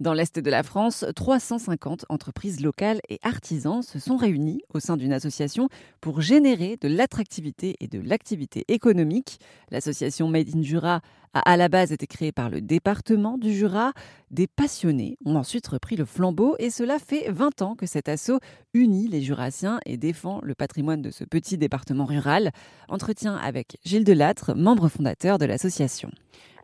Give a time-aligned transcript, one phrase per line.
[0.00, 4.96] Dans l'Est de la France, 350 entreprises locales et artisans se sont réunis au sein
[4.96, 5.68] d'une association
[6.00, 9.40] pour générer de l'attractivité et de l'activité économique.
[9.70, 11.02] L'association Made in Jura
[11.34, 13.92] a à la base été créée par le département du Jura.
[14.30, 18.40] Des passionnés ont ensuite repris le flambeau et cela fait 20 ans que cet assaut
[18.72, 22.52] unit les Jurassiens et défend le patrimoine de ce petit département rural.
[22.88, 26.10] Entretien avec Gilles Delattre, membre fondateur de l'association.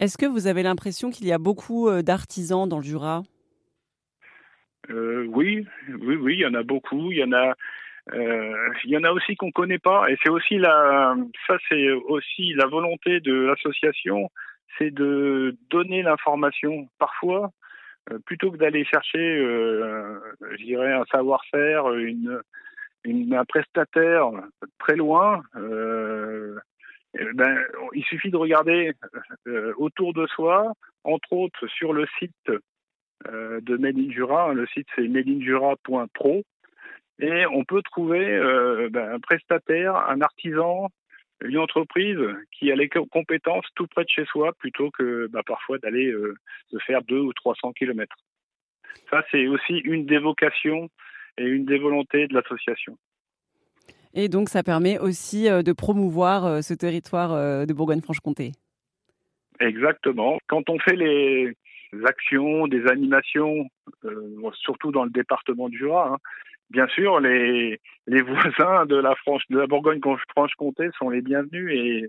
[0.00, 3.22] Est-ce que vous avez l'impression qu'il y a beaucoup euh, d'artisans dans le Jura?
[4.88, 7.12] Euh, Oui, oui, oui, il y en a beaucoup.
[7.12, 7.54] Il y en a,
[8.14, 10.10] euh, il y en a aussi qu'on connaît pas.
[10.10, 11.14] Et c'est aussi la,
[11.46, 14.30] ça c'est aussi la volonté de l'association,
[14.78, 16.88] c'est de donner l'information.
[16.98, 17.50] Parfois,
[18.24, 22.40] plutôt que d'aller chercher, je un savoir-faire, une,
[23.04, 24.30] un prestataire
[24.78, 25.42] très loin.
[27.18, 27.58] Eh ben,
[27.94, 28.92] il suffit de regarder
[29.48, 32.52] euh, autour de soi, entre autres sur le site
[33.28, 34.54] euh, de Made in Jura.
[34.54, 36.42] Le site c'est madeinjura.pro
[37.18, 40.88] et on peut trouver euh, ben, un prestataire, un artisan,
[41.42, 42.20] une entreprise
[42.52, 46.14] qui a les compétences tout près de chez soi plutôt que ben, parfois d'aller
[46.86, 48.16] faire deux ou 300 kilomètres.
[49.10, 50.88] Ça, c'est aussi une des vocations
[51.38, 52.96] et une des volontés de l'association.
[54.12, 58.52] Et donc, ça permet aussi euh, de promouvoir euh, ce territoire euh, de Bourgogne-Franche-Comté.
[59.60, 60.38] Exactement.
[60.48, 61.54] Quand on fait les
[62.04, 63.66] actions, des animations,
[64.54, 66.16] surtout dans le département du Jura, hein,
[66.70, 68.22] bien sûr, les, les
[68.62, 72.08] voisins de la, France, de la Bourgogne-Franche-Comté sont les bienvenus et,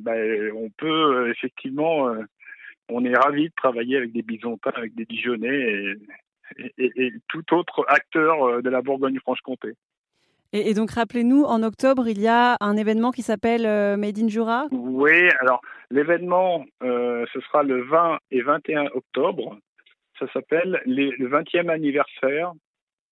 [0.00, 2.10] ben, on peut effectivement,
[2.88, 5.94] on est ravis de travailler avec des Bisontins, avec des Dijonnais
[6.78, 9.74] et, et tout autre acteur de la Bourgogne-Franche-Comté.
[10.54, 14.28] Et, donc, rappelez-nous, en octobre, il y a un événement qui s'appelle euh, Made in
[14.28, 19.58] Jura Oui, alors l'événement, euh, ce sera le 20 et 21 octobre.
[20.18, 22.52] Ça s'appelle le 20e anniversaire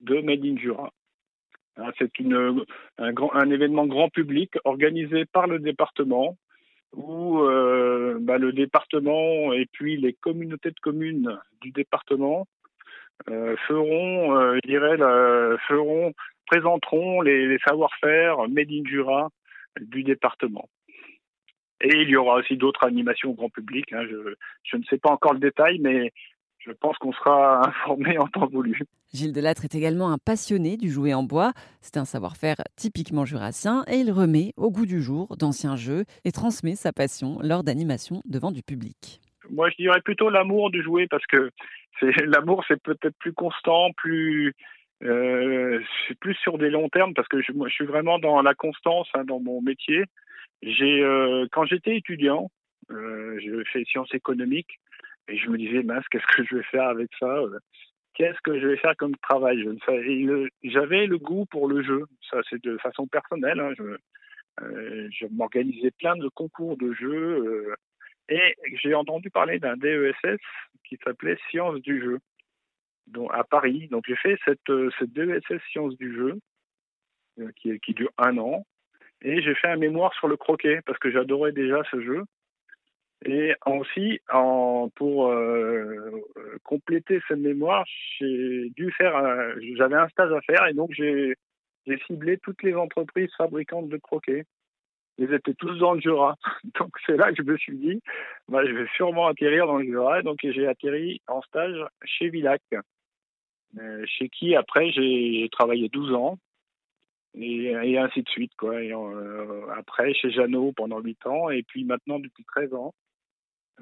[0.00, 0.90] de Made in Jura.
[1.76, 2.56] Hein, c'est un,
[2.98, 6.36] un événement grand public organisé par le département
[6.94, 12.46] où euh, bah, le département et puis les communautés de communes du département
[13.26, 14.96] feront, je dirais,
[15.68, 16.12] feront
[16.46, 19.28] présenteront les, savoir-faire Made in Jura
[19.80, 20.68] du département.
[21.82, 23.92] Et il y aura aussi d'autres animations au grand public.
[23.92, 24.04] Hein.
[24.08, 26.12] Je, ne sais pas encore le détail, mais
[26.58, 28.80] je pense qu'on sera informé en temps voulu.
[29.12, 31.52] Gilles Delattre est également un passionné du jouet en bois.
[31.82, 36.32] C'est un savoir-faire typiquement jurassien et il remet au goût du jour d'anciens jeux et
[36.32, 39.20] transmet sa passion lors d'animations devant du public.
[39.50, 41.50] Moi, je dirais plutôt l'amour du jouet parce que
[42.26, 44.54] l'amour, c'est peut-être plus constant, plus
[45.02, 48.40] euh, c'est plus sur des longs termes parce que je, moi, je suis vraiment dans
[48.42, 50.04] la constance hein, dans mon métier.
[50.62, 52.50] J'ai, euh, quand j'étais étudiant,
[52.90, 54.80] euh, je fais sciences économiques
[55.28, 57.42] et je me disais mince, qu'est-ce que je vais faire avec ça
[58.14, 59.62] Qu'est-ce que je vais faire comme travail?
[60.64, 62.06] J'avais le goût pour le jeu.
[62.30, 63.60] Ça, c'est de façon personnelle.
[63.60, 63.98] Hein, je,
[64.62, 67.74] euh, je m'organisais plein de concours de jeux euh,
[68.28, 70.40] et j'ai entendu parler d'un DESS
[70.88, 72.18] qui s'appelait Sciences du jeu
[73.30, 73.88] à Paris.
[73.90, 76.38] Donc j'ai fait cette, euh, cette DESS sciences du jeu
[77.40, 78.66] euh, qui, qui dure un an.
[79.22, 82.24] Et j'ai fait un mémoire sur le croquet parce que j'adorais déjà ce jeu.
[83.24, 86.22] Et aussi, en, pour euh,
[86.64, 87.84] compléter ce mémoire,
[88.18, 89.14] j'ai dû faire,
[89.74, 91.34] j'avais un stage à faire et donc j'ai
[92.06, 94.44] ciblé toutes les entreprises fabricantes de croquets.
[95.18, 96.36] Ils étaient tous dans le Jura.
[96.78, 98.00] Donc c'est là que je me suis dit,
[98.48, 100.22] bah, je vais sûrement atterrir dans le Jura.
[100.22, 102.62] Donc j'ai atterri en stage chez Villac.
[103.78, 106.38] Euh, chez qui après j'ai travaillé 12 ans
[107.34, 108.74] et, ainsi de suite quoi.
[108.74, 112.94] Euh, après chez Jeannot pendant 8 ans et puis maintenant depuis 13 ans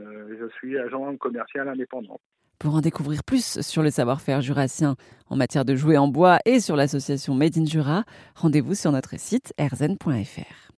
[0.00, 2.18] euh, je suis agent commercial indépendant.
[2.58, 4.96] Pour en découvrir plus sur le savoir-faire jurassien
[5.28, 9.18] en matière de jouets en bois et sur l'association Made in Jura, rendez-vous sur notre
[9.20, 10.64] site erzen.fr.